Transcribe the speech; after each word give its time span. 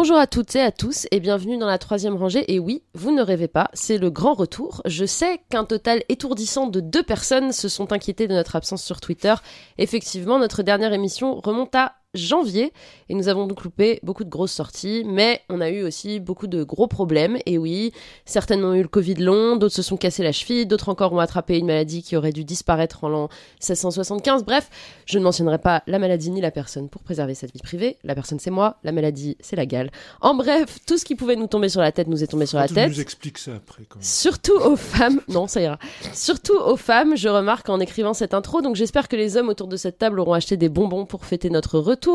Bonjour 0.00 0.16
à 0.16 0.28
toutes 0.28 0.54
et 0.54 0.60
à 0.60 0.70
tous 0.70 1.08
et 1.10 1.18
bienvenue 1.18 1.58
dans 1.58 1.66
la 1.66 1.76
troisième 1.76 2.14
rangée. 2.14 2.54
Et 2.54 2.60
oui, 2.60 2.84
vous 2.94 3.10
ne 3.10 3.20
rêvez 3.20 3.48
pas, 3.48 3.68
c'est 3.72 3.98
le 3.98 4.10
grand 4.10 4.34
retour. 4.34 4.80
Je 4.84 5.04
sais 5.04 5.40
qu'un 5.50 5.64
total 5.64 6.04
étourdissant 6.08 6.68
de 6.68 6.78
deux 6.78 7.02
personnes 7.02 7.50
se 7.50 7.68
sont 7.68 7.92
inquiétées 7.92 8.28
de 8.28 8.34
notre 8.34 8.54
absence 8.54 8.84
sur 8.84 9.00
Twitter. 9.00 9.34
Effectivement, 9.76 10.38
notre 10.38 10.62
dernière 10.62 10.92
émission 10.92 11.40
remonte 11.40 11.74
à 11.74 11.96
janvier 12.18 12.72
et 13.08 13.14
nous 13.14 13.28
avons 13.28 13.46
donc 13.46 13.64
loupé 13.64 14.00
beaucoup 14.02 14.24
de 14.24 14.28
grosses 14.28 14.52
sorties, 14.52 15.04
mais 15.06 15.40
on 15.48 15.60
a 15.60 15.70
eu 15.70 15.82
aussi 15.82 16.20
beaucoup 16.20 16.46
de 16.46 16.62
gros 16.62 16.86
problèmes. 16.86 17.38
Et 17.46 17.58
oui, 17.58 17.92
certaines 18.24 18.64
ont 18.64 18.74
eu 18.74 18.82
le 18.82 18.88
Covid 18.88 19.14
long, 19.14 19.56
d'autres 19.56 19.74
se 19.74 19.82
sont 19.82 19.96
cassés 19.96 20.22
la 20.22 20.32
cheville, 20.32 20.66
d'autres 20.66 20.88
encore 20.88 21.12
ont 21.12 21.18
attrapé 21.18 21.58
une 21.58 21.66
maladie 21.66 22.02
qui 22.02 22.16
aurait 22.16 22.32
dû 22.32 22.44
disparaître 22.44 23.04
en 23.04 23.08
l'an 23.08 23.28
1675. 23.60 24.44
Bref, 24.44 24.68
je 25.06 25.18
ne 25.18 25.24
mentionnerai 25.24 25.58
pas 25.58 25.82
la 25.86 25.98
maladie 25.98 26.30
ni 26.30 26.40
la 26.40 26.50
personne 26.50 26.88
pour 26.88 27.02
préserver 27.02 27.34
cette 27.34 27.52
vie 27.52 27.62
privée. 27.62 27.96
La 28.04 28.14
personne 28.14 28.38
c'est 28.38 28.50
moi, 28.50 28.76
la 28.84 28.92
maladie 28.92 29.36
c'est 29.40 29.56
la 29.56 29.66
gale. 29.66 29.90
En 30.20 30.34
bref, 30.34 30.78
tout 30.86 30.98
ce 30.98 31.04
qui 31.04 31.14
pouvait 31.14 31.36
nous 31.36 31.46
tomber 31.46 31.68
sur 31.68 31.80
la 31.80 31.92
tête 31.92 32.08
nous 32.08 32.22
est 32.22 32.26
tombé 32.26 32.46
sur 32.46 32.58
la 32.58 32.68
tête. 32.68 32.90
nous 32.90 33.00
expliques 33.00 33.38
ça 33.38 33.54
après. 33.56 33.84
Quand 33.88 33.96
même. 33.96 34.04
Surtout 34.04 34.56
aux 34.56 34.76
femmes, 34.76 35.20
non, 35.28 35.46
ça 35.46 35.60
ira. 35.60 35.78
Surtout 36.12 36.56
aux 36.56 36.76
femmes, 36.76 37.16
je 37.16 37.28
remarque 37.28 37.68
en 37.68 37.80
écrivant 37.80 38.14
cette 38.14 38.34
intro, 38.34 38.60
donc 38.60 38.76
j'espère 38.76 39.08
que 39.08 39.16
les 39.16 39.36
hommes 39.36 39.48
autour 39.48 39.68
de 39.68 39.76
cette 39.76 39.98
table 39.98 40.20
auront 40.20 40.32
acheté 40.32 40.56
des 40.56 40.68
bonbons 40.68 41.06
pour 41.06 41.24
fêter 41.24 41.50
notre 41.50 41.78
retour. 41.78 42.07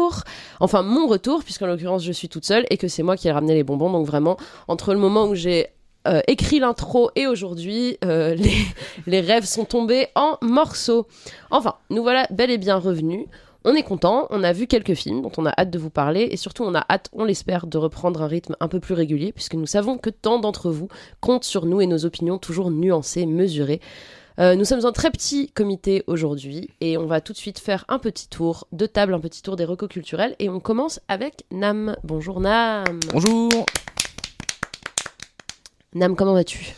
Enfin, 0.60 0.82
mon 0.82 1.08
retour, 1.08 1.44
puisqu'en 1.44 1.68
l'occurrence 1.68 2.04
je 2.04 2.12
suis 2.12 2.30
toute 2.30 2.46
seule 2.46 2.66
et 2.70 2.78
que 2.78 2.88
c'est 2.88 3.04
moi 3.04 3.18
qui 3.18 3.28
ai 3.28 3.32
ramené 3.32 3.54
les 3.54 3.64
bonbons, 3.64 3.92
donc 3.92 4.06
vraiment, 4.06 4.38
entre 4.68 4.94
le 4.94 5.00
moment 5.00 5.26
où 5.26 5.36
j'ai 5.36 5.68
euh, 6.08 6.22
écrit 6.28 6.60
l'intro 6.60 7.12
et 7.16 7.28
aujourd'hui, 7.28 7.98
euh, 8.04 8.36
les, 8.36 8.66
les 9.08 9.22
rêves 9.22 9.46
sont 9.46 9.66
tombés 9.66 10.08
en 10.16 10.38
morceaux. 10.42 11.08
Enfin, 11.52 11.76
nous 11.90 12.04
voilà 12.04 12.28
bel 12.30 12.52
et 12.52 12.58
bien 12.58 12.78
revenus. 12.78 13.26
On 13.66 13.76
est 13.76 13.84
content, 13.84 14.28
on 14.30 14.44
a 14.44 14.52
vu 14.52 14.68
quelques 14.68 14.94
films 14.94 15.22
dont 15.22 15.32
on 15.38 15.46
a 15.46 15.54
hâte 15.58 15.70
de 15.70 15.80
vous 15.80 15.90
parler 15.90 16.28
et 16.32 16.36
surtout 16.36 16.64
on 16.64 16.76
a 16.76 16.86
hâte, 16.90 17.10
on 17.14 17.24
l'espère, 17.24 17.66
de 17.66 17.78
reprendre 17.78 18.22
un 18.22 18.28
rythme 18.28 18.58
un 18.60 18.68
peu 18.68 18.82
plus 18.82 18.94
régulier 18.94 19.32
puisque 19.32 19.54
nous 19.54 19.66
savons 19.66 19.98
que 19.98 20.10
tant 20.10 20.38
d'entre 20.38 20.70
vous 20.70 20.90
comptent 21.22 21.46
sur 21.46 21.66
nous 21.66 21.80
et 21.80 21.88
nos 21.88 22.04
opinions 22.04 22.38
toujours 22.38 22.72
nuancées, 22.72 23.26
mesurées. 23.26 23.80
Euh, 24.40 24.56
nous 24.56 24.66
sommes 24.66 24.86
un 24.86 24.92
très 24.92 25.12
petit 25.12 25.50
comité 25.52 26.04
aujourd'hui 26.08 26.70
et 26.82 26.98
on 26.98 27.06
va 27.06 27.22
tout 27.22 27.34
de 27.34 27.38
suite 27.38 27.60
faire 27.60 27.86
un 27.88 28.00
petit 28.00 28.28
tour 28.28 28.68
de 28.72 28.86
table, 28.88 29.14
un 29.14 29.20
petit 29.20 29.44
tour 29.44 29.56
des 29.56 29.66
recos 29.66 29.90
culturels 29.90 30.36
et 30.40 30.50
on 30.50 30.60
commence 30.60 31.00
avec 31.08 31.46
Nam. 31.52 31.96
Bonjour 32.04 32.40
Nam. 32.40 33.00
Bonjour 33.12 33.52
Nam, 35.94 36.16
comment 36.16 36.34
vas-tu? 36.34 36.74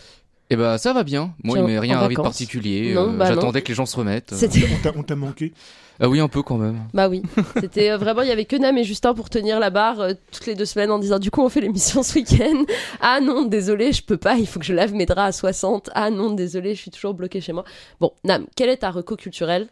Eh 0.55 0.57
ben 0.57 0.77
ça 0.77 0.93
va 0.93 1.03
bien, 1.03 1.33
moi 1.43 1.57
Tiens, 1.57 1.65
il 1.67 1.73
m'est 1.73 1.79
rien 1.79 1.95
en 1.95 1.99
arrivé 1.99 2.13
de 2.15 2.19
vacances 2.21 2.33
particulier, 2.33 2.93
Non, 2.93 3.09
euh, 3.13 3.17
bah 3.17 3.27
non. 3.29 3.35
j'attendais 3.35 3.61
que 3.61 3.67
les 3.67 3.73
gens 3.73 3.85
se 3.85 3.97
remettent. 3.97 4.33
C'était 4.33 4.61
On 4.73 4.81
t'a- 4.81 4.93
on 4.97 5.03
t'a 5.03 5.15
manqué? 5.17 5.51
Ah 5.99 6.07
oui 6.07 6.21
un 6.21 6.29
peu 6.29 6.41
quand 6.43 6.57
même. 6.57 6.79
Bah 6.93 7.09
oui, 7.09 7.23
c'était 7.59 7.91
euh, 7.91 7.97
vraiment, 7.97 8.21
il 8.21 8.29
y 8.29 8.31
avait 8.31 8.45
que 8.45 8.55
Nam 8.55 8.77
et 8.77 8.85
Justin 8.85 9.13
pour 9.13 9.29
tenir 9.29 9.59
la 9.59 9.69
barre 9.69 9.99
euh, 9.99 10.13
toutes 10.31 10.45
les 10.45 10.55
deux 10.55 10.63
semaines 10.65 10.91
en 10.91 10.99
disant 10.99 11.19
du 11.19 11.29
coup 11.29 11.41
on 11.41 11.49
fait 11.49 11.59
l'émission 11.59 12.03
ce 12.03 12.15
week-end. 12.15 12.63
Ah 13.01 13.19
non, 13.21 13.43
désolé, 13.43 13.91
je 13.91 14.01
peux 14.01 14.15
pas, 14.17 14.35
il 14.37 14.47
faut 14.47 14.59
que 14.59 14.65
je 14.65 14.73
lave 14.73 14.93
mes 14.93 15.05
draps 15.05 15.27
à 15.27 15.31
60. 15.33 15.89
Ah 15.93 16.09
non, 16.09 16.31
désolé, 16.31 16.73
je 16.73 16.79
suis 16.81 16.91
toujours 16.91 17.13
bloqué 17.13 17.41
chez 17.41 17.51
moi. 17.51 17.65
Bon, 17.99 18.11
Nam, 18.23 18.45
quel 18.55 18.69
est 18.69 18.77
ta 18.77 18.91
reco 18.91 19.17
culturelle? 19.17 19.67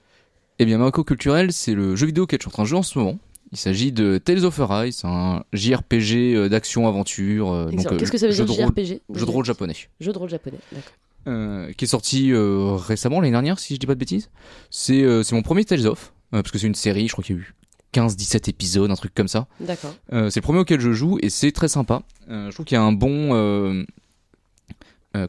Eh 0.60 0.66
bien 0.66 0.78
ma 0.78 0.86
reco 0.86 1.04
culturelle 1.06 1.52
c'est 1.54 1.74
le 1.74 1.96
jeu 1.96 2.06
vidéo 2.08 2.26
auquel 2.26 2.40
je 2.40 2.44
suis 2.44 2.50
en 2.50 2.52
train 2.54 2.64
de 2.64 2.68
jouer 2.68 2.80
en 2.80 2.84
ce 2.84 3.00
moment. 3.00 3.18
Il 3.54 3.58
s'agit 3.58 3.92
de 3.92 4.18
Tales 4.18 4.46
of 4.46 4.60
Arise, 4.60 5.02
un 5.04 5.44
JRPG 5.54 6.34
euh, 6.36 6.50
d'action-aventure. 6.50 7.52
euh, 7.52 7.68
euh, 7.72 7.98
Qu'est-ce 7.98 8.12
que 8.12 8.18
ça 8.18 8.28
veut 8.28 8.34
dire 8.34 8.48
JRPG 8.48 9.02
Jeu 9.14 9.26
de 9.28 9.32
rôle 9.32 9.46
japonais. 9.46 9.76
Jeu 10.00 10.12
de 10.12 10.18
rôle 10.18 10.30
japonais, 10.30 10.58
d'accord. 10.72 10.94
Euh, 11.28 11.72
qui 11.74 11.86
est 11.86 11.88
sorti 11.88 12.32
euh, 12.32 12.76
récemment, 12.76 13.22
l'année 13.22 13.32
dernière, 13.32 13.60
si 13.60 13.76
je 13.76 13.80
dis 13.80 13.86
pas 13.86 13.94
de 13.94 14.00
bêtises. 14.00 14.32
C'est 14.72 15.04
euh, 15.04 15.22
mon 15.34 15.44
premier 15.44 15.64
Tales 15.66 15.86
of, 15.86 16.14
parce 16.32 16.50
que 16.50 16.58
c'est 16.58 16.66
une 16.66 16.74
série, 16.74 17.08
je 17.08 17.12
crois 17.12 17.24
qu'il 17.24 17.36
y 17.36 17.40
a 17.40 17.42
eu 17.44 17.54
15-17 17.94 18.50
épisodes, 18.50 18.90
un 18.90 18.96
truc 18.96 19.14
comme 19.14 19.28
ça. 19.28 19.46
D'accord. 19.60 19.94
C'est 20.10 20.38
le 20.38 20.42
premier 20.42 20.58
auquel 20.60 20.80
je 20.80 20.92
joue 20.92 21.20
et 21.22 21.30
c'est 21.30 21.52
très 21.52 21.68
sympa. 21.68 22.02
Je 22.28 22.50
trouve 22.50 22.66
qu'il 22.66 22.76
y 22.76 22.80
a 22.80 22.82
un 22.84 22.92
bon, 22.92 23.86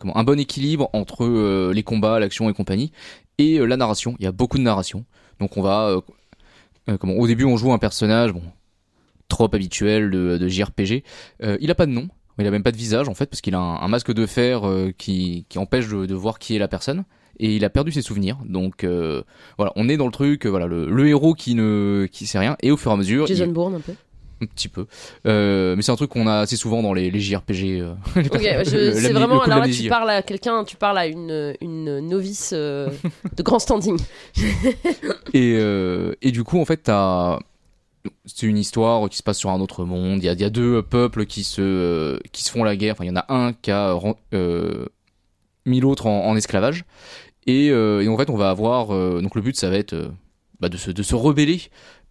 comment, 0.01 0.17
un 0.17 0.25
bon 0.25 0.41
équilibre 0.41 0.89
entre 0.95 1.71
les 1.73 1.83
combats, 1.83 2.19
l'action 2.19 2.49
et 2.49 2.55
compagnie 2.55 2.91
et 3.37 3.59
la 3.59 3.77
narration. 3.77 4.17
Il 4.19 4.25
y 4.25 4.27
a 4.27 4.33
beaucoup 4.33 4.57
de 4.57 4.63
narration. 4.63 5.05
Donc 5.41 5.59
on 5.59 5.63
va, 5.63 6.01
comment, 6.99 7.15
au 7.15 7.27
début 7.27 7.45
on 7.45 7.57
joue 7.57 7.73
un 7.73 7.79
personnage, 7.79 8.33
bon, 8.33 8.43
trop 9.29 9.49
habituel 9.53 10.11
de, 10.11 10.39
de 10.39 10.49
JRPG. 10.49 11.03
Euh, 11.43 11.57
il 11.61 11.71
a 11.71 11.75
pas 11.75 11.87
de 11.87 11.93
nom. 11.93 12.09
Il 12.39 12.47
a 12.47 12.51
même 12.51 12.65
pas 12.65 12.73
de 12.73 12.77
visage 12.77 13.09
en 13.09 13.15
fait 13.15 13.27
parce 13.27 13.41
qu'il 13.41 13.55
a 13.55 13.61
un, 13.61 13.89
masque 13.89 14.13
de 14.13 14.27
fer 14.27 14.67
euh, 14.67 14.93
qui, 14.97 15.47
qui 15.49 15.59
empêche 15.59 15.89
de, 15.89 16.15
voir 16.15 16.41
qui 16.41 16.57
est 16.57 16.59
la 16.59 16.67
personne 16.67 17.05
et 17.39 17.55
il 17.55 17.65
a 17.65 17.71
perdu 17.71 17.93
ses 17.93 18.03
souvenirs. 18.03 18.39
Donc 18.45 18.83
euh, 18.83 19.23
voilà, 19.57 19.73
on 19.77 19.89
est 19.89 19.97
dans 19.97 20.07
le 20.07 20.13
truc, 20.13 20.45
euh, 20.45 20.49
voilà, 20.49 20.67
le, 20.67 21.07
héros 21.07 21.35
qui 21.35 21.55
ne 21.55 22.09
qui 22.11 22.27
sait 22.27 22.41
rien 22.41 22.57
et 22.61 22.73
au 22.73 22.77
fur 22.77 22.91
et 22.91 22.95
à 22.95 22.97
mesure, 22.97 23.27
Jason 23.29 23.47
Bourne 23.47 23.77
un 23.77 23.81
peu. 23.81 23.93
Un 24.43 24.47
petit 24.47 24.69
peu. 24.69 24.87
Euh, 25.27 25.77
mais 25.77 25.83
c'est 25.83 25.93
un 25.93 25.97
truc 25.97 26.11
qu'on 26.11 26.27
a 26.27 26.41
assez 26.41 26.57
souvent 26.57 26.83
dans 26.83 26.93
les, 26.93 27.11
les 27.11 27.21
JRPG. 27.21 27.81
euh, 27.81 27.95
les 28.17 28.25
c'est 28.95 29.13
vraiment. 29.13 29.41
Alors 29.43 29.61
là, 29.61 29.69
tu 29.69 29.89
parles 29.89 30.11
à 30.11 30.23
quelqu'un, 30.23 30.65
tu 30.65 30.77
parles 30.77 30.99
à 30.99 31.07
une, 31.07 31.55
une 31.61 32.01
novice 32.01 32.51
euh, 32.55 32.91
de 33.37 33.43
grand 33.43 33.59
standing. 33.59 33.99
Et, 35.33 35.57
euh, 35.59 36.15
et 36.23 36.31
du 36.31 36.45
coup, 36.45 36.61
en 36.61 36.65
fait, 36.65 36.79
t'as. 36.79 37.39
C'est 38.27 38.47
une 38.47 38.59
histoire 38.59 39.09
qui 39.09 39.17
se 39.17 39.23
passe 39.23 39.39
sur 39.39 39.49
un 39.51 39.61
autre 39.61 39.85
monde. 39.85 40.23
Il 40.23 40.27
y 40.27 40.29
a, 40.29 40.35
y 40.35 40.45
a 40.45 40.51
deux 40.51 40.83
peuples 40.83 41.25
qui 41.25 41.43
se, 41.43 42.21
qui 42.33 42.45
se 42.45 42.51
font 42.51 42.63
la 42.63 42.77
guerre. 42.77 42.93
Enfin, 42.93 43.05
il 43.05 43.09
y 43.09 43.11
en 43.11 43.17
a 43.17 43.25
un 43.31 43.55
qui 43.55 43.71
a 43.71 43.97
mis 45.65 45.81
l'autre 45.81 46.07
en, 46.07 46.27
en 46.27 46.37
esclavage. 46.37 46.85
Et, 47.47 47.69
et 47.69 48.09
en 48.09 48.17
fait, 48.19 48.29
on 48.29 48.37
va 48.37 48.51
avoir. 48.51 48.89
donc, 48.89 49.35
le 49.35 49.41
but, 49.41 49.57
ça 49.57 49.71
va 49.71 49.79
être 49.79 50.11
bah, 50.61 50.69
de, 50.69 50.77
se, 50.77 50.91
de 50.91 51.03
se 51.03 51.15
rebeller 51.15 51.63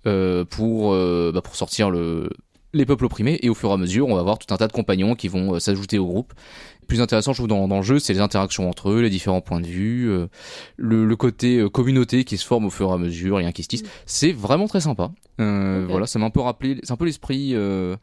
euh, 0.06 0.46
pour, 0.46 0.94
euh, 0.94 1.32
bah, 1.34 1.42
pour 1.42 1.56
sortir 1.56 1.90
le, 1.90 2.30
les 2.74 2.86
peuples 2.86 3.06
opprimés. 3.06 3.40
Et 3.42 3.50
au 3.50 3.54
fur 3.56 3.70
et 3.70 3.74
à 3.74 3.78
mesure, 3.78 4.08
on 4.08 4.16
va 4.16 4.22
avoir 4.22 4.38
tout 4.40 4.54
un 4.54 4.58
tas 4.58 4.68
de 4.68 4.74
compagnons 4.74 5.16
qui 5.16 5.28
vont 5.28 5.56
euh, 5.56 5.60
s'ajouter 5.60 5.98
au 6.00 6.06
groupe. 6.06 6.34
Le 6.82 6.88
plus 6.88 7.00
intéressant, 7.02 7.32
je 7.32 7.38
trouve, 7.38 7.48
dans, 7.48 7.68
dans 7.68 7.78
le 7.78 7.84
jeu, 7.84 8.00
c'est 8.00 8.14
les 8.14 8.20
interactions 8.20 8.70
entre 8.70 8.90
eux, 8.90 9.02
les 9.02 9.10
différents 9.10 9.40
points 9.42 9.62
de 9.62 9.68
vue, 9.68 10.10
euh, 10.10 10.28
le, 10.76 11.06
le 11.06 11.16
côté 11.16 11.60
euh, 11.60 11.70
communauté 11.70 12.26
qui 12.26 12.38
se 12.38 12.46
forme 12.46 12.66
au 12.66 12.70
fur 12.70 12.90
et 12.90 12.94
à 12.94 12.98
mesure, 12.98 13.40
liens 13.40 13.52
qui 13.54 13.64
se 13.64 13.70
tissent. 13.70 13.86
C'est 14.06 14.34
vraiment 14.34 14.68
très 14.68 14.82
sympa. 14.82 15.12
Euh, 15.40 15.84
Ok. 15.84 15.90
Voilà, 15.92 16.08
ça 16.08 16.20
m'a 16.20 16.26
un 16.26 16.30
peu 16.30 16.42
rappelé, 16.42 16.80
c'est 16.84 16.92
un 16.92 16.98
peu 16.98 17.06
l'esprit 17.06 17.52
euh, 17.54 17.96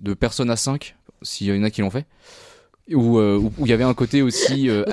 de 0.00 0.14
Persona 0.14 0.56
5, 0.56 0.94
s'il 1.22 1.46
y 1.46 1.58
en 1.58 1.62
a 1.62 1.70
qui 1.70 1.80
l'ont 1.80 1.90
fait. 1.90 2.06
Où 2.92 3.18
euh, 3.18 3.40
il 3.60 3.66
y 3.66 3.72
avait 3.72 3.82
un 3.84 3.94
côté 3.94 4.22
aussi. 4.22 4.70
euh, 4.70 4.84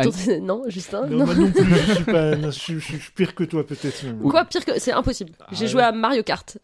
Non, 0.42 0.64
Justin 0.68 1.06
Non, 1.08 1.26
Non. 1.28 1.34
non 1.36 1.52
plus, 1.52 1.64
je 1.88 1.94
suis, 1.94 2.04
pas, 2.06 2.36
non, 2.36 2.50
je, 2.50 2.60
suis- 2.60 2.80
je 2.80 2.98
suis 2.98 3.12
pire 3.16 3.36
que 3.36 3.44
toi 3.44 3.66
peut-être. 3.66 4.04
Quoi, 4.28 4.46
pire 4.46 4.66
que. 4.66 4.80
C'est 4.80 4.92
impossible. 4.92 5.34
J'ai 5.52 5.66
Ah 5.66 5.68
joué 5.68 5.82
ouais. 5.82 5.88
à 5.88 5.92
Mario 5.92 6.24
Kart. 6.24 6.58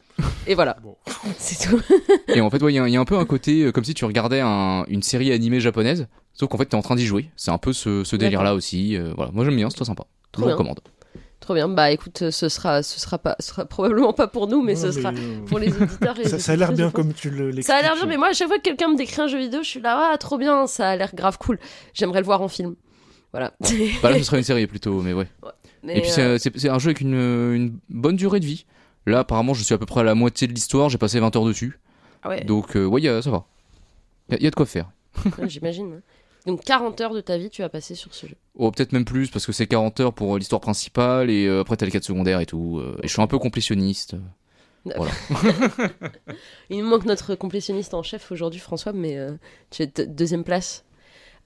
Et 0.48 0.56
voilà. 0.56 0.78
Bon. 0.82 0.96
C'est 1.38 1.68
tout. 1.70 1.80
Et 2.28 2.42
en 2.42 2.50
fait, 2.50 2.62
ouais, 2.64 2.74
il 2.74 2.76
y, 2.76 2.80
a- 2.80 2.88
il 2.88 2.94
y 2.94 2.98
a 2.98 3.00
un 3.00 3.06
peu 3.06 3.18
un 3.18 3.26
côté 3.26 3.64
euh, 3.66 3.72
comme 3.72 3.84
si 3.84 3.94
tu 3.94 4.06
regardais 4.06 4.40
un- 4.42 4.86
une 4.88 5.04
série 5.04 5.32
animée 5.32 5.60
japonaise, 5.60 6.08
sauf 6.34 6.50
qu'en 6.50 6.58
fait, 6.58 6.66
t'es 6.66 6.76
en 6.76 6.82
train 6.82 6.96
d'y 6.96 7.06
jouer. 7.06 7.30
C'est 7.36 7.52
un 7.52 7.60
peu 7.60 7.74
ce, 7.74 8.04
ce 8.04 8.16
délire-là 8.16 8.56
aussi. 8.56 8.96
euh, 8.98 9.14
voilà, 9.16 9.32
moi 9.32 9.46
j'aime 9.46 9.56
bien, 9.56 9.70
c'est 9.70 9.76
très 9.76 9.86
sympa. 9.86 10.06
Je 10.36 10.42
vous 10.42 10.48
recommande. 10.48 10.80
Trop 11.50 11.56
bien. 11.56 11.68
Bah 11.68 11.90
écoute, 11.90 12.30
ce 12.30 12.48
sera, 12.48 12.84
ce 12.84 13.00
sera 13.00 13.18
pas, 13.18 13.36
ce 13.40 13.48
sera 13.48 13.66
probablement 13.66 14.14
pas 14.14 14.28
pour 14.28 14.46
nous, 14.46 14.62
mais 14.62 14.76
Non, 14.76 14.82
ce 14.82 14.92
sera 14.92 15.10
euh, 15.10 15.40
pour 15.48 15.58
les 15.58 15.70
auditeurs. 15.70 16.16
Et 16.20 16.24
les 16.26 16.30
ça, 16.30 16.38
ça 16.38 16.52
a 16.52 16.56
l'air 16.56 16.72
bien 16.74 16.92
comme 16.92 17.12
tu 17.12 17.32
le 17.32 17.46
l'expliques. 17.46 17.66
Ça 17.66 17.78
a 17.78 17.82
l'air 17.82 17.96
bien, 17.96 18.06
mais 18.06 18.18
moi, 18.18 18.28
à 18.28 18.34
chaque 18.34 18.50
fois 18.50 18.58
que 18.58 18.62
quelqu'un 18.62 18.90
me 18.90 18.96
décrit 18.96 19.20
un 19.20 19.26
jeu 19.26 19.40
vidéo, 19.40 19.62
je 19.64 19.68
suis 19.68 19.82
là, 19.82 20.12
ah, 20.14 20.18
trop 20.20 20.38
bien, 20.38 20.68
ça 20.68 20.92
a 20.92 20.96
l'air 20.96 21.16
grave 21.16 21.40
cool. 21.40 21.58
J'aimerais 21.96 22.20
le 22.20 22.26
voir 22.28 22.44
en 22.44 22.50
film. 22.50 22.76
Voilà. 23.32 23.52
Bah 24.04 24.12
là, 24.12 24.20
ce 24.20 24.24
serait 24.26 24.38
une 24.38 24.44
série 24.44 24.68
plutôt, 24.68 25.02
mais 25.02 25.14
ouais. 25.14 25.26
Mais, 25.82 25.98
Et 25.98 26.02
puis 26.02 26.12
euh, 26.20 26.38
c'est- 26.38 26.70
un 26.70 26.78
jeu 26.78 26.90
avec 26.90 27.02
une, 27.02 27.16
une 27.16 27.80
bonne 27.90 28.16
durée 28.16 28.40
de 28.40 28.46
vie. 28.46 28.68
Là, 29.08 29.20
apparemment, 29.22 29.56
je 29.56 29.64
suis 29.64 29.74
à 29.74 29.80
peu 29.80 29.88
près 29.88 30.02
à 30.02 30.04
la 30.04 30.14
moitié 30.14 30.48
de 30.48 30.54
l'histoire. 30.54 30.90
J'ai 30.90 31.00
passé 31.00 31.20
20 31.20 31.36
heures 31.36 31.46
dessus. 31.46 31.80
ah 32.22 32.30
ouais, 32.30 32.44
Donc, 32.44 32.76
euh, 32.76 32.86
ouais, 32.86 33.02
y 33.02 33.08
a- 33.08 33.24
ça 33.24 33.32
va. 33.32 33.46
Il 34.30 34.36
y, 34.36 34.38
a- 34.38 34.44
y 34.44 34.46
a 34.46 34.52
de 34.52 34.56
quoi 34.56 34.68
faire. 34.68 34.92
j'imagine. 35.48 36.02
Donc 36.46 36.64
40 36.64 37.00
heures 37.02 37.14
de 37.14 37.22
ta 37.22 37.38
vie, 37.38 37.50
tu 37.50 37.62
vas 37.62 37.70
passer 37.70 37.96
sur 37.96 38.14
ce 38.14 38.26
jeu. 38.28 38.36
Oh, 38.56 38.72
peut-être 38.72 38.92
même 38.94 39.06
plus, 39.06 39.30
parce 39.30 39.46
que 39.46 39.52
c'est 39.52 39.68
40 39.68 40.00
heures 40.00 40.14
pour 40.14 40.36
euh, 40.36 40.40
l'histoire 40.40 40.62
principale, 40.62 41.30
et 41.30 41.46
euh, 41.48 41.62
après 41.62 41.76
t'as 41.78 41.86
les 41.86 41.92
quêtes 41.92 42.04
secondaires 42.06 42.40
et 42.40 42.46
tout. 42.46 42.80
euh, 42.80 42.98
et 43.04 43.08
je 43.08 43.14
suis 43.14 43.22
un 43.22 43.28
peu 43.28 43.38
complétionniste. 43.40 44.16
Voilà. 44.96 45.12
Il 46.70 46.80
nous 46.80 46.86
manque 46.90 47.06
notre 47.06 47.36
complétionniste 47.36 47.94
en 47.94 48.02
chef 48.04 48.32
aujourd'hui, 48.32 48.60
François, 48.62 48.94
mais 48.94 49.18
euh, 49.18 49.32
tu 49.70 49.84
es 49.84 49.88
de- 49.88 50.06
deuxième 50.06 50.44
place. 50.46 50.86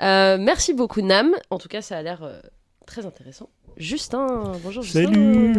Euh, 0.01 0.37
merci 0.39 0.73
beaucoup, 0.73 1.01
Nam. 1.01 1.31
En 1.49 1.57
tout 1.57 1.67
cas, 1.67 1.81
ça 1.81 1.97
a 1.97 2.01
l'air 2.03 2.23
euh, 2.23 2.39
très 2.85 3.05
intéressant. 3.05 3.49
Justin, 3.77 4.53
bonjour 4.63 4.83
Justin. 4.83 5.05
Salut. 5.05 5.53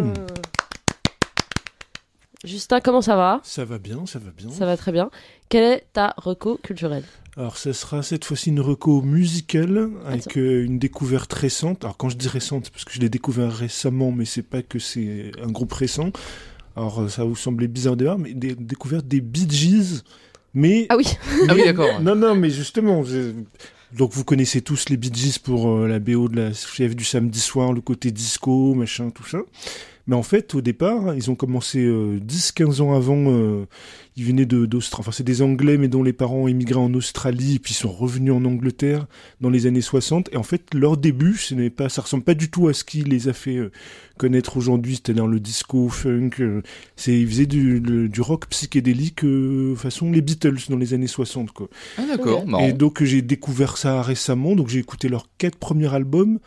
Justin, 2.45 2.81
comment 2.81 3.01
ça 3.01 3.17
va? 3.17 3.41
Ça 3.43 3.65
va 3.65 3.79
bien, 3.79 4.05
ça 4.07 4.19
va 4.19 4.31
bien. 4.31 4.51
Ça 4.51 4.67
va 4.67 4.77
très 4.77 4.93
bien. 4.93 5.11
Quelle 5.49 5.65
est 5.65 5.87
ta 5.93 6.15
reco 6.19 6.59
culturelle? 6.63 7.05
Alors, 7.37 7.57
ce 7.57 7.73
sera 7.73 8.03
cette 8.03 8.25
fois-ci 8.25 8.51
une 8.51 8.61
reco 8.61 9.03
musicale 9.03 9.91
avec 10.07 10.37
euh, 10.37 10.65
une 10.65 10.79
découverte 10.79 11.33
récente. 11.33 11.85
Alors, 11.85 11.97
quand 11.97 12.09
je 12.09 12.17
dis 12.17 12.29
récente, 12.29 12.67
c'est 12.67 12.73
parce 12.73 12.85
que 12.85 12.93
je 12.93 13.01
l'ai 13.01 13.09
découvert 13.09 13.53
récemment, 13.53 14.13
mais 14.13 14.25
c'est 14.25 14.43
pas 14.43 14.63
que 14.63 14.79
c'est 14.79 15.33
un 15.43 15.51
groupe 15.51 15.73
récent. 15.73 16.11
Alors, 16.77 17.03
euh, 17.03 17.09
ça 17.09 17.23
va 17.23 17.29
vous 17.29 17.37
sembler 17.37 17.67
bizarre 17.67 17.95
au 17.95 17.97
départ, 17.97 18.19
mais 18.19 18.35
des 18.35 18.55
découverte 18.55 19.09
des 19.09 19.21
Bee 19.21 19.51
Gees. 19.51 20.03
Mais 20.55 20.87
Ah 20.91 20.97
oui, 20.97 21.07
Ah 21.49 21.55
oui, 21.55 21.65
d'accord. 21.65 22.01
Non, 22.01 22.15
non, 22.15 22.37
mais 22.37 22.51
justement, 22.51 23.03
donc 23.93 24.13
vous 24.13 24.25
connaissez 24.25 24.61
tous 24.61 24.89
les 24.89 24.97
Bee 24.97 25.13
Gees 25.13 25.41
pour 25.43 25.71
euh, 25.71 25.89
la 25.89 25.99
BO 25.99 26.29
de 26.29 26.37
la 26.37 26.53
chef 26.53 26.95
du 26.95 27.05
samedi 27.05 27.41
soir, 27.41 27.73
le 27.73 27.81
côté 27.81 28.13
disco, 28.13 28.75
machin, 28.75 29.11
tout 29.11 29.27
ça. 29.27 29.39
Mais 30.07 30.17
en 30.17 30.23
fait, 30.23 30.55
au 30.55 30.61
départ, 30.61 31.15
ils 31.15 31.31
ont 31.31 31.35
commencé 31.35 31.79
10-15 31.81 32.83
ans 32.83 32.95
avant. 32.95 33.67
ils 34.17 34.25
venaient 34.25 34.45
d'Australie. 34.45 35.01
Enfin, 35.01 35.13
c'est 35.13 35.25
des 35.25 35.43
Anglais, 35.43 35.79
mais 35.79 35.89
dont 35.89 36.03
les 36.03 36.13
parents 36.13 36.43
ont 36.43 36.49
immigré 36.49 36.79
en 36.79 36.93
Australie, 36.95 37.57
et 37.57 37.59
puis 37.59 37.75
sont 37.75 37.91
revenus 37.91 38.33
en 38.33 38.45
Angleterre 38.45 39.07
dans 39.41 39.51
les 39.51 39.67
années 39.67 39.81
60. 39.81 40.29
Et 40.33 40.37
en 40.37 40.43
fait, 40.43 40.75
leur 40.75 40.97
début, 40.97 41.37
ce 41.37 41.55
n'est 41.55 41.71
pas, 41.71 41.89
ça 41.89 42.03
ressemble 42.03 42.25
pas 42.25 42.35
du 42.35 42.51
tout 42.51 42.69
à 42.69 42.75
ce 42.75 42.85
qui 42.85 43.03
les 43.03 43.29
a 43.29 43.33
fait 43.33 43.59
connaître 44.19 44.57
aujourd'hui, 44.57 44.95
c'est-à-dire 44.97 45.27
le 45.27 45.41
disco, 45.41 45.89
funk. 45.89 46.31
c'est, 46.97 47.19
ils 47.19 47.27
faisaient 47.27 47.47
du, 47.47 47.81
du 47.81 48.21
rock 48.21 48.47
psychédélique 48.49 49.25
façon 49.75 50.11
les 50.11 50.21
Beatles 50.21 50.59
dans 50.69 50.77
les 50.77 50.95
années 50.95 51.07
60. 51.07 51.53
Quoi. 51.53 51.69
Ah 51.99 52.03
d'accord. 52.07 52.45
Et 52.61 52.73
donc 52.73 53.03
j'ai 53.03 53.23
découvert 53.23 53.77
ça 53.77 54.03
récemment. 54.03 54.55
Donc 54.55 54.69
j'ai 54.69 54.79
écouté 54.79 55.09
leurs 55.09 55.29
quatre 55.39 55.57
premiers 55.57 55.93
albums. 55.93 56.39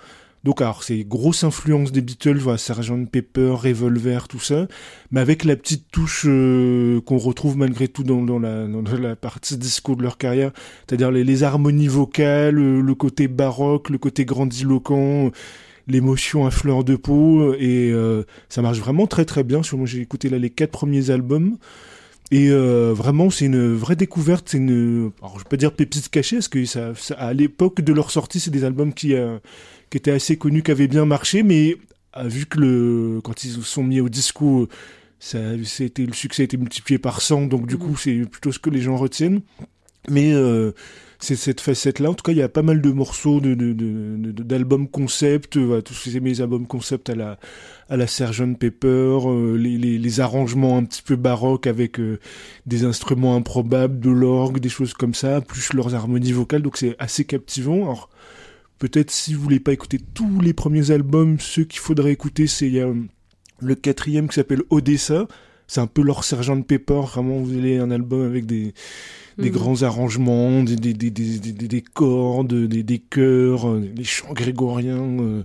Donc, 0.44 0.62
alors, 0.62 0.84
c'est 0.84 1.04
grosse 1.04 1.44
influence 1.44 1.92
des 1.92 2.02
Beatles, 2.02 2.38
voilà, 2.38 2.58
Sgt. 2.58 3.10
Pepper, 3.12 3.56
Revolver, 3.58 4.28
tout 4.28 4.40
ça, 4.40 4.68
mais 5.12 5.20
avec 5.20 5.44
la 5.44 5.56
petite 5.56 5.86
touche 5.92 6.26
euh, 6.28 7.02
qu'on 7.02 7.18
retrouve 7.18 7.58
malgré 7.58 7.88
tout 7.88 8.04
dans, 8.04 8.22
dans, 8.22 8.40
la, 8.40 8.68
dans, 8.68 8.84
la, 9.00 9.16
partie 9.16 9.58
disco 9.58 9.96
de 9.96 10.04
leur 10.04 10.18
carrière, 10.18 10.52
c'est-à-dire 10.88 11.12
les, 11.12 11.24
les, 11.24 11.44
harmonies 11.44 11.88
vocales, 11.88 12.58
euh, 12.58 12.82
le 12.82 12.96
côté 12.96 13.28
baroque, 13.28 13.90
le 13.90 13.98
côté 13.98 14.26
grandiloquent, 14.26 15.32
l'émotion 15.88 16.46
à 16.46 16.52
fleur 16.52 16.84
de 16.84 16.96
peau, 16.96 17.54
et 17.56 17.92
euh, 17.92 18.24
ça 18.50 18.62
marche 18.62 18.80
vraiment 18.80 19.08
très 19.08 19.26
très 19.26 19.44
bien. 19.44 19.62
Moi, 19.74 19.86
j'ai 19.86 20.02
écouté 20.02 20.30
là 20.30 20.38
les 20.38 20.50
quatre 20.50 20.72
premiers 20.72 21.10
albums. 21.10 21.58
Et 22.32 22.50
euh, 22.50 22.94
vraiment, 22.94 23.30
c'est 23.30 23.46
une 23.46 23.76
vraie 23.76 23.96
découverte. 23.96 24.50
C'est 24.50 24.58
une, 24.58 25.12
alors 25.22 25.40
je 25.40 25.44
peux 25.44 25.52
pas 25.52 25.58
dire 25.58 25.72
pépite 25.74 26.10
cachée, 26.10 26.38
parce 26.38 26.48
que 26.48 26.66
ça, 26.66 26.94
ça 26.96 27.16
à 27.16 27.34
l'époque 27.34 27.82
de 27.82 27.94
leur 27.94 28.12
sortie, 28.12 28.40
c'est 28.40 28.52
des 28.52 28.64
albums 28.64 28.94
qui, 28.94 29.14
euh, 29.14 29.38
qui 29.90 29.98
étaient 29.98 30.12
assez 30.12 30.38
connus, 30.38 30.64
qui 30.64 30.72
avaient 30.72 30.88
bien 30.88 31.06
marché, 31.06 31.44
mais 31.44 31.78
euh, 32.18 32.24
vu 32.28 32.46
que 32.46 32.60
le, 32.60 33.22
quand 33.24 33.44
ils 33.44 33.52
sont 33.64 33.84
mis 33.84 34.02
au 34.02 34.10
disco, 34.10 34.68
ça, 35.20 35.40
c'était 35.64 36.06
le 36.06 36.14
succès 36.14 36.44
a 36.44 36.46
été 36.46 36.58
multiplié 36.58 37.00
par 37.00 37.22
100, 37.22 37.44
donc 37.48 37.66
du 37.66 37.76
mmh. 37.76 37.80
coup, 37.80 37.96
c'est 37.96 38.16
plutôt 38.30 38.52
ce 38.52 38.60
que 38.60 38.70
les 38.70 38.82
gens 38.82 38.98
retiennent. 38.98 39.42
Mais 40.10 40.34
euh, 40.34 40.74
c'est 41.20 41.36
cette 41.36 41.62
facette-là. 41.62 42.12
En 42.12 42.14
tout 42.14 42.24
cas, 42.24 42.32
il 42.32 42.38
y 42.38 42.44
a 42.44 42.50
pas 42.50 42.62
mal 42.62 42.82
de 42.82 42.92
morceaux 42.92 43.40
de, 43.40 43.56
d'albums 44.44 44.88
concept, 44.88 45.58
euh, 45.58 45.82
tous 45.82 45.94
ces 45.94 46.20
mes 46.20 46.42
albums 46.42 46.68
concept 46.68 47.10
à 47.10 47.16
la, 47.16 47.40
à 47.90 47.98
la 47.98 48.06
Sgt 48.06 48.58
Pepper, 48.58 48.88
euh, 49.26 49.56
les, 49.56 49.78
les, 49.78 50.20
arrangements 50.20 50.78
un 50.78 50.84
petit 50.84 51.02
peu 51.02 51.16
baroques 51.16 51.68
avec 51.68 52.00
euh, 52.00 52.20
des 52.66 52.86
instruments 52.86 53.36
improbables, 53.36 54.00
de 54.00 54.12
l'orgue, 54.12 54.60
des 54.60 54.70
choses 54.70 54.94
comme 54.94 55.16
ça, 55.16 55.42
plus 55.42 55.74
leurs 55.74 55.96
harmonies 55.96 56.34
vocales. 56.34 56.62
Donc 56.62 56.78
c'est 56.78 56.96
assez 57.00 57.26
captivant. 57.26 57.84
Alors 57.84 58.10
peut-être 58.78 59.10
si 59.10 59.34
vous 59.34 59.42
voulez 59.42 59.60
pas 59.60 59.74
écouter 59.74 60.00
tous 60.14 60.40
les 60.40 60.54
premiers 60.54 60.92
albums, 60.92 61.40
ceux 61.40 61.64
qu'il 61.64 61.80
faudrait 61.80 62.12
écouter, 62.12 62.46
c'est 62.46 62.72
le 63.60 63.76
quatrième 63.76 64.28
qui 64.28 64.36
s'appelle 64.36 64.62
Odessa. 64.70 65.28
C'est 65.68 65.82
un 65.82 65.88
peu 65.88 66.02
leur 66.02 66.24
Sgt 66.24 66.64
Pepper. 66.66 67.02
Vraiment, 67.02 67.40
vous 67.40 67.58
avez 67.58 67.78
un 67.78 67.92
album 67.92 68.26
avec 68.26 68.46
des 68.46 68.74
des 69.38 69.50
mhm. 69.50 69.56
grands 69.56 69.84
arrangements, 69.84 70.64
des, 70.64 70.76
des, 70.76 70.94
des, 70.94 71.12
des 71.12 71.82
cordes, 71.82 72.54
des, 72.54 73.00
chœurs, 73.00 73.70
euh, 73.70 73.82
des 73.82 74.04
chants 74.04 74.34
grégoriens, 74.34 75.20
euh, 75.20 75.44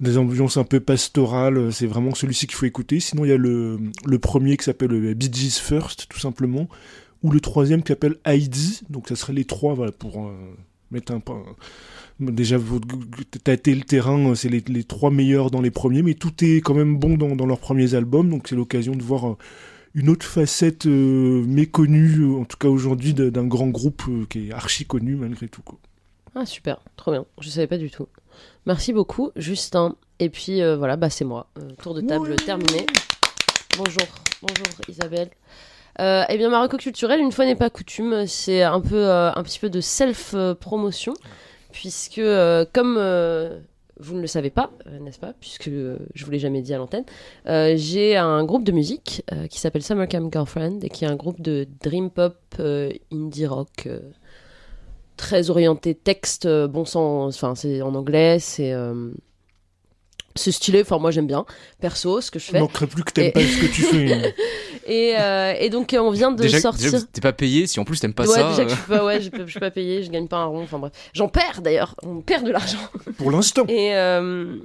des 0.00 0.16
ambiances 0.16 0.56
un 0.56 0.64
peu 0.64 0.80
pastorales. 0.80 1.72
C'est 1.72 1.86
vraiment 1.86 2.14
celui-ci 2.14 2.46
qu'il 2.46 2.56
faut 2.56 2.66
écouter. 2.66 3.00
Sinon, 3.00 3.24
il 3.24 3.28
y 3.28 3.32
a 3.32 3.36
le, 3.36 3.78
le 4.06 4.18
premier 4.18 4.56
qui 4.56 4.64
s'appelle 4.64 4.92
euh, 4.92 5.14
Bee 5.14 5.30
Gees 5.32 5.60
First, 5.60 6.06
tout 6.08 6.18
simplement, 6.18 6.68
ou 7.22 7.30
le 7.30 7.40
troisième 7.40 7.82
qui 7.82 7.88
s'appelle 7.88 8.16
Heidi. 8.24 8.80
Donc, 8.88 9.08
ça 9.08 9.16
serait 9.16 9.34
les 9.34 9.44
trois, 9.44 9.74
voilà, 9.74 9.92
pour 9.92 10.30
mettre 10.90 11.12
un 11.12 11.20
peu. 11.20 11.34
Déjà, 12.20 12.56
tâter 13.44 13.74
le 13.74 13.82
terrain, 13.82 14.34
c'est 14.34 14.48
les, 14.48 14.62
les, 14.66 14.84
trois 14.84 15.10
meilleurs 15.10 15.50
dans 15.50 15.60
les 15.60 15.70
premiers, 15.70 16.02
mais 16.02 16.14
tout 16.14 16.32
est 16.44 16.56
quand 16.56 16.74
même 16.74 16.98
bon 16.98 17.16
dans, 17.16 17.36
dans 17.36 17.46
leurs 17.46 17.60
premiers 17.60 17.94
albums, 17.94 18.28
donc 18.28 18.48
c'est 18.48 18.56
l'occasion 18.56 18.94
de 18.94 19.02
voir 19.02 19.36
une 19.94 20.08
autre 20.10 20.26
facette 20.26 20.86
euh, 20.86 21.44
méconnue, 21.46 22.24
en 22.36 22.44
tout 22.44 22.56
cas 22.56 22.68
aujourd'hui, 22.68 23.14
d'un 23.14 23.46
grand 23.46 23.68
groupe 23.68 24.02
euh, 24.08 24.26
qui 24.28 24.48
est 24.48 24.52
archi 24.52 24.84
connu 24.84 25.16
malgré 25.16 25.48
tout. 25.48 25.62
Quoi. 25.62 25.78
Ah 26.34 26.46
super, 26.46 26.80
trop 26.96 27.12
bien, 27.12 27.24
je 27.40 27.48
savais 27.48 27.66
pas 27.66 27.78
du 27.78 27.90
tout. 27.90 28.06
Merci 28.66 28.92
beaucoup 28.92 29.30
Justin. 29.36 29.96
Et 30.20 30.30
puis 30.30 30.62
euh, 30.62 30.76
voilà, 30.76 30.96
bah 30.96 31.10
c'est 31.10 31.24
moi. 31.24 31.48
tour 31.82 31.94
de 31.94 32.00
table 32.00 32.36
terminé. 32.36 32.86
Bonjour, 33.76 34.06
bonjour 34.42 34.66
Isabelle. 34.88 35.30
eh 35.98 36.36
bien, 36.36 36.48
Marocco 36.48 36.76
culturel, 36.76 37.20
une 37.20 37.32
fois 37.32 37.44
n'est 37.44 37.56
pas 37.56 37.70
coutume, 37.70 38.26
c'est 38.26 38.62
un 38.62 38.80
peu 38.80 39.10
un 39.10 39.42
petit 39.42 39.58
peu 39.58 39.70
de 39.70 39.80
self-promotion, 39.80 41.14
puisque 41.78 42.20
comme 42.72 42.98
vous 44.00 44.14
ne 44.14 44.20
le 44.20 44.26
savez 44.26 44.50
pas, 44.50 44.70
euh, 44.86 44.98
n'est-ce 45.00 45.18
pas, 45.18 45.32
puisque 45.40 45.68
euh, 45.68 45.98
je 46.14 46.24
vous 46.24 46.30
l'ai 46.30 46.38
jamais 46.38 46.62
dit 46.62 46.72
à 46.72 46.78
l'antenne. 46.78 47.04
Euh, 47.46 47.74
j'ai 47.76 48.16
un 48.16 48.44
groupe 48.44 48.64
de 48.64 48.72
musique 48.72 49.24
qui 49.50 49.58
s'appelle 49.58 49.82
Summer 49.82 50.08
Camp 50.08 50.30
Girlfriend 50.32 50.80
et 50.82 50.88
qui 50.88 51.04
est 51.04 51.08
un 51.08 51.16
groupe 51.16 51.40
de 51.40 51.66
dream 51.82 52.10
pop 52.10 52.36
indie 53.12 53.46
rock 53.46 53.88
très 55.16 55.50
orienté 55.50 55.94
texte, 55.94 56.46
bon 56.46 56.84
sang, 56.84 57.26
enfin 57.26 57.54
c'est 57.54 57.82
en 57.82 57.94
anglais, 57.94 58.38
c'est 58.38 58.72
c'est 60.38 60.52
stylé, 60.52 60.82
enfin 60.82 60.98
moi 60.98 61.10
j'aime 61.10 61.26
bien, 61.26 61.44
perso, 61.80 62.20
ce 62.20 62.30
que 62.30 62.38
je 62.38 62.46
fais. 62.46 62.60
Manquerait 62.60 62.86
plus 62.86 63.04
que 63.04 63.12
t'aimes 63.12 63.32
pas 63.32 63.40
ce 63.40 63.60
que 63.60 63.66
tu 63.66 63.82
fais. 63.82 64.34
et, 64.86 65.14
euh, 65.18 65.54
et, 65.58 65.70
donc 65.70 65.94
on 65.98 66.10
vient 66.10 66.30
de 66.30 66.46
sortir. 66.48 66.92
Déjà, 66.92 67.04
t'es 67.12 67.20
pas 67.20 67.32
payé, 67.32 67.66
si 67.66 67.80
en 67.80 67.84
plus 67.84 68.00
t'aimes 68.00 68.14
pas 68.14 68.26
ouais, 68.26 68.34
ça. 68.34 68.48
Déjà 68.50 68.64
que 68.64 68.70
je 68.70 68.76
suis 68.76 68.86
pas, 68.86 69.04
ouais, 69.04 69.20
je, 69.20 69.46
suis 69.46 69.60
pas 69.60 69.70
payé, 69.70 70.02
je 70.02 70.10
gagne 70.10 70.28
pas 70.28 70.38
un 70.38 70.46
rond, 70.46 70.62
enfin 70.62 70.78
bref. 70.78 70.92
J'en 71.12 71.28
perds 71.28 71.62
d'ailleurs, 71.62 71.94
on 72.02 72.20
perd 72.20 72.44
de 72.44 72.50
l'argent. 72.50 72.78
Pour 73.18 73.30
l'instant. 73.30 73.64
Et 73.68 73.94
euh, 73.94 74.56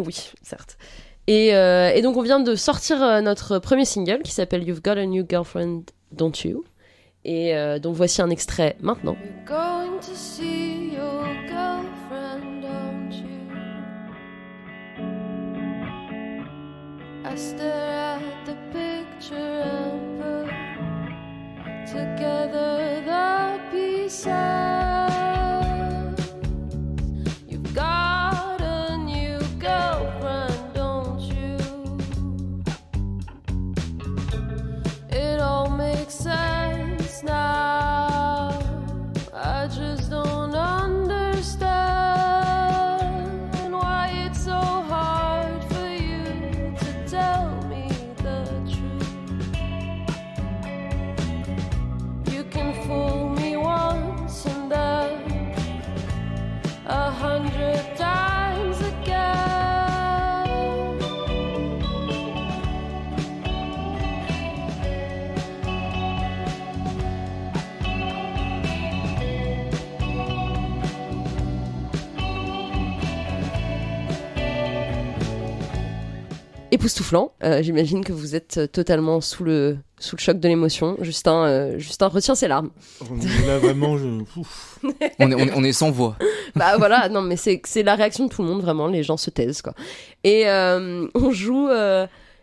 oui, 0.00 0.30
certes. 0.42 0.78
Et, 1.26 1.54
euh, 1.54 1.92
et, 1.94 2.00
donc 2.00 2.16
on 2.16 2.22
vient 2.22 2.40
de 2.40 2.54
sortir 2.54 3.22
notre 3.22 3.58
premier 3.58 3.84
single 3.84 4.22
qui 4.22 4.32
s'appelle 4.32 4.66
You've 4.66 4.82
Got 4.82 4.92
a 4.92 5.04
New 5.04 5.26
Girlfriend, 5.28 5.82
Don't 6.10 6.32
You 6.44 6.64
Et 7.24 7.52
donc 7.80 7.94
voici 7.94 8.22
un 8.22 8.30
extrait 8.30 8.76
maintenant. 8.80 9.16
going 9.46 10.00
to 10.00 10.14
see 10.14 10.94
your 10.94 11.24
I 17.30 17.34
stare 17.34 18.20
at 18.22 18.46
the 18.46 18.56
picture 18.72 19.36
and 19.36 20.18
put 20.18 21.86
together 21.86 23.02
the 23.04 23.60
pieces. 23.70 24.67
Époustouflant. 76.70 77.32
Euh, 77.42 77.62
j'imagine 77.62 78.04
que 78.04 78.12
vous 78.12 78.34
êtes 78.34 78.72
totalement 78.72 79.20
sous 79.20 79.44
le, 79.44 79.78
sous 79.98 80.16
le 80.16 80.20
choc 80.20 80.38
de 80.38 80.48
l'émotion. 80.48 80.96
Justin, 81.00 81.44
euh, 81.44 81.78
Justin 81.78 82.08
retient 82.08 82.34
ses 82.34 82.48
larmes. 82.48 82.70
Là, 83.46 83.58
vraiment, 83.58 83.96
je... 83.98 84.06
on, 85.18 85.30
est, 85.30 85.52
on, 85.54 85.64
est, 85.64 85.72
sans 85.72 85.90
voix. 85.90 86.16
bah 86.56 86.76
voilà, 86.78 87.08
non, 87.08 87.22
mais 87.22 87.36
c'est 87.36 87.82
la 87.82 87.94
réaction 87.94 88.26
de 88.26 88.30
tout 88.30 88.42
le 88.42 88.48
monde, 88.48 88.62
vraiment. 88.62 88.86
Les 88.86 89.02
gens 89.02 89.16
se 89.16 89.30
taisent, 89.30 89.62
quoi. 89.62 89.74
Et 90.24 90.48
euh, 90.48 91.06
on 91.14 91.30
joue 91.30 91.68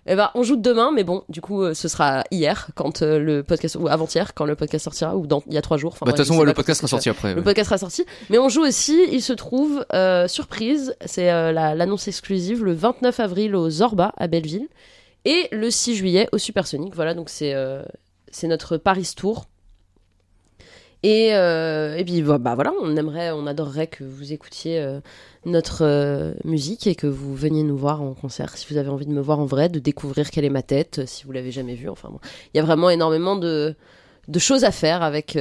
eh 0.07 0.15
ben, 0.15 0.29
on 0.35 0.43
joue 0.43 0.55
demain, 0.55 0.91
mais 0.91 1.03
bon, 1.03 1.23
du 1.29 1.41
coup, 1.41 1.63
euh, 1.63 1.73
ce 1.73 1.87
sera 1.87 2.23
hier, 2.29 2.67
quand 2.75 3.01
euh, 3.01 3.17
le 3.17 3.41
podcast, 3.41 3.75
ou 3.79 3.87
avant-hier, 3.87 4.33
quand 4.35 4.45
le 4.45 4.55
podcast 4.55 4.83
sortira, 4.83 5.15
ou 5.15 5.25
dans, 5.25 5.41
il 5.47 5.53
y 5.53 5.57
a 5.57 5.61
trois 5.61 5.77
jours. 5.77 5.95
Bah, 5.99 6.05
de 6.05 6.11
toute 6.11 6.25
façon, 6.25 6.43
le 6.43 6.53
podcast 6.53 6.79
sera 6.81 6.87
sorti 6.87 7.09
après. 7.09 7.33
Le 7.33 7.41
podcast 7.41 7.69
sera 7.69 7.79
sorti. 7.79 8.05
Mais 8.29 8.37
on 8.37 8.47
joue 8.47 8.61
aussi, 8.61 8.99
il 9.11 9.21
se 9.21 9.33
trouve, 9.33 9.83
euh, 9.93 10.27
surprise, 10.27 10.95
c'est 11.05 11.25
l'annonce 11.53 12.07
exclusive, 12.07 12.63
le 12.63 12.73
29 12.73 13.19
avril 13.19 13.55
au 13.55 13.69
Zorba, 13.69 14.13
à 14.17 14.27
Belleville, 14.27 14.67
et 15.25 15.47
le 15.51 15.71
6 15.71 15.95
juillet 15.95 16.29
au 16.31 16.37
Supersonic. 16.37 16.93
Voilà, 16.95 17.15
donc 17.15 17.29
c'est 17.29 17.55
c'est 18.29 18.47
notre 18.47 18.77
Paris 18.77 19.13
Tour. 19.15 19.47
Et, 21.05 21.35
euh, 21.35 21.95
et 21.97 22.03
puis 22.03 22.23
bah, 22.23 22.39
bah, 22.39 22.55
voilà, 22.55 22.73
on 22.81 22.97
aimerait, 22.97 23.29
on 23.29 23.45
adorerait 23.45 23.85
que 23.85 24.03
vous 24.03 24.33
écoutiez 24.33 24.79
euh, 24.79 25.01
notre 25.45 25.83
euh, 25.85 26.33
musique 26.45 26.87
et 26.87 26.95
que 26.95 27.05
vous 27.05 27.35
veniez 27.35 27.61
nous 27.61 27.77
voir 27.77 28.01
en 28.01 28.15
concert 28.15 28.57
si 28.57 28.65
vous 28.73 28.79
avez 28.79 28.89
envie 28.89 29.05
de 29.05 29.11
me 29.11 29.21
voir 29.21 29.39
en 29.39 29.45
vrai, 29.45 29.69
de 29.69 29.77
découvrir 29.77 30.31
quelle 30.31 30.45
est 30.45 30.49
ma 30.49 30.63
tête, 30.63 31.05
si 31.05 31.25
vous 31.25 31.31
l'avez 31.31 31.51
jamais 31.51 31.75
vue. 31.75 31.89
Enfin 31.89 32.09
bon, 32.09 32.19
il 32.51 32.57
y 32.57 32.59
a 32.59 32.63
vraiment 32.63 32.89
énormément 32.89 33.35
de, 33.35 33.75
choses 34.39 34.63
à 34.63 34.71
faire 34.71 35.03
avec, 35.03 35.37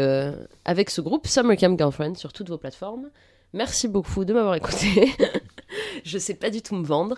avec 0.66 0.90
ce 0.90 1.00
groupe 1.00 1.26
Summer 1.26 1.56
Camp 1.56 1.78
Girlfriend 1.78 2.16
sur 2.16 2.34
toutes 2.34 2.50
vos 2.50 2.58
plateformes. 2.58 3.08
Merci 3.54 3.88
beaucoup 3.88 4.26
de 4.26 4.34
m'avoir 4.34 4.56
écouté. 4.56 5.14
Je 6.04 6.18
sais 6.18 6.34
pas 6.34 6.50
du 6.50 6.60
tout 6.60 6.74
me 6.74 6.84
vendre. 6.84 7.16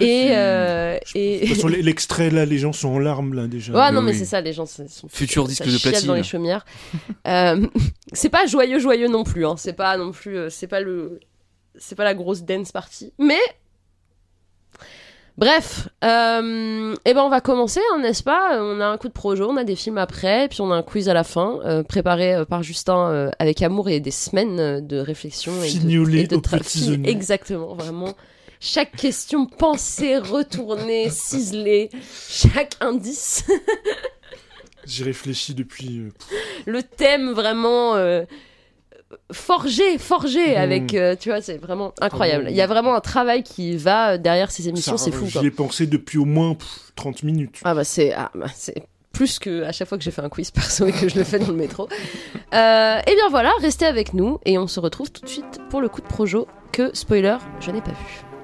Et, 0.00 0.28
euh, 0.32 0.98
et... 1.14 1.40
De 1.40 1.46
toute 1.46 1.54
façon, 1.56 1.68
l'extrait 1.68 2.30
là, 2.30 2.44
les 2.46 2.58
gens 2.58 2.72
sont 2.72 2.88
en 2.88 2.98
larmes 2.98 3.34
là 3.34 3.46
déjà. 3.46 3.72
Ouais, 3.72 3.92
non, 3.92 4.00
Oui, 4.00 4.06
mais 4.06 4.12
oui. 4.12 4.18
c'est 4.18 4.24
ça, 4.24 4.40
les 4.40 4.52
gens 4.52 4.66
sont. 4.66 4.86
Futur 5.08 5.46
disque 5.46 5.66
de 5.66 5.78
platine. 5.78 6.06
dans 6.08 6.14
les 6.14 6.22
chaumières. 6.22 6.64
Euh, 7.28 7.66
c'est 8.12 8.28
pas 8.30 8.46
joyeux, 8.46 8.78
joyeux 8.78 9.08
non 9.08 9.22
plus. 9.24 9.46
Hein. 9.46 9.54
C'est 9.56 9.72
pas 9.74 9.96
non 9.96 10.10
plus. 10.12 10.36
euh, 10.36 10.50
c'est 10.50 10.66
pas 10.66 10.80
le. 10.80 11.20
C'est 11.78 11.94
pas 11.94 12.04
la 12.04 12.14
grosse 12.14 12.42
dance 12.42 12.72
party. 12.72 13.12
Mais. 13.18 13.38
Bref, 15.38 15.88
euh, 16.04 16.94
eh 17.06 17.14
ben 17.14 17.22
on 17.22 17.30
va 17.30 17.40
commencer, 17.40 17.80
hein, 17.94 18.00
n'est-ce 18.00 18.22
pas? 18.22 18.58
On 18.60 18.80
a 18.80 18.86
un 18.86 18.98
coup 18.98 19.08
de 19.08 19.14
projo, 19.14 19.48
on 19.48 19.56
a 19.56 19.64
des 19.64 19.76
films 19.76 19.96
après, 19.96 20.46
puis 20.48 20.60
on 20.60 20.70
a 20.70 20.74
un 20.74 20.82
quiz 20.82 21.08
à 21.08 21.14
la 21.14 21.24
fin, 21.24 21.58
euh, 21.64 21.82
préparé 21.82 22.44
par 22.46 22.62
Justin 22.62 23.08
euh, 23.10 23.30
avec 23.38 23.62
amour 23.62 23.88
et 23.88 23.98
des 24.00 24.10
semaines 24.10 24.86
de 24.86 24.98
réflexion 24.98 25.52
et 25.62 25.72
de, 25.72 25.78
Fignolé 25.78 26.20
et 26.20 26.26
de 26.26 26.36
au 26.36 26.40
tra- 26.40 26.58
petit 26.58 26.90
oignon. 26.90 27.04
Exactement, 27.08 27.74
vraiment. 27.74 28.12
Chaque 28.64 28.94
question 28.94 29.46
pensée, 29.46 30.18
retournée, 30.18 31.10
ciselée, 31.10 31.90
chaque 32.28 32.74
indice 32.80 33.44
J'y 34.86 35.02
réfléchis 35.02 35.52
depuis. 35.54 35.98
euh, 35.98 36.10
le 36.66 36.82
thème 36.84 37.32
vraiment 37.32 37.96
euh, 37.96 38.24
forgé, 39.32 39.98
forgé 39.98 40.50
Mhm. 40.52 40.56
avec, 40.56 40.94
euh, 40.94 41.16
tu 41.18 41.30
vois, 41.30 41.40
c'est 41.40 41.58
vraiment 41.58 41.92
incroyable. 42.00 42.46
Il 42.50 42.54
y 42.56 42.60
a 42.60 42.68
vraiment 42.68 42.94
un 42.94 43.00
travail 43.00 43.42
qui 43.42 43.76
va 43.76 44.16
derrière 44.16 44.52
ces 44.52 44.68
émissions, 44.68 44.96
c'est 44.96 45.10
fou. 45.10 45.26
J'y 45.26 45.44
ai 45.46 45.50
pensé 45.50 45.86
depuis 45.88 46.18
au 46.18 46.24
moins 46.24 46.54
pff, 46.54 46.92
30 46.94 47.24
minutes. 47.24 47.60
Ah 47.64 47.74
bah 47.74 47.82
c'est, 47.82 48.12
ah, 48.12 48.30
bah, 48.34 48.46
c'est 48.54 48.84
plus 49.12 49.40
que 49.40 49.64
à 49.64 49.72
chaque 49.72 49.88
fois 49.88 49.98
que 49.98 50.04
j'ai 50.04 50.10
fait 50.12 50.22
un 50.22 50.28
quiz 50.28 50.52
perso 50.52 50.86
et 50.86 50.92
que 50.92 51.08
je 51.08 51.16
le 51.16 51.24
fais 51.24 51.40
dans 51.40 51.48
le 51.48 51.54
métro. 51.54 51.88
Euh, 52.54 53.00
et 53.06 53.14
bien 53.14 53.28
voilà, 53.28 53.50
restez 53.60 53.86
avec 53.86 54.14
nous 54.14 54.38
et 54.44 54.56
on 54.56 54.68
se 54.68 54.78
retrouve 54.78 55.10
tout 55.10 55.22
de 55.22 55.28
suite 55.28 55.58
pour 55.68 55.80
le 55.80 55.88
coup 55.88 56.00
de 56.00 56.06
projo 56.06 56.46
que 56.70 56.94
spoiler, 56.94 57.38
je 57.60 57.72
n'ai 57.72 57.80
pas 57.82 57.90
vu. 57.90 58.31